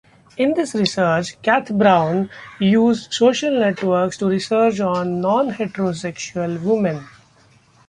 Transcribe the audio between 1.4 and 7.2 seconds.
Kath Browne used social networks to research non-heterosexual women.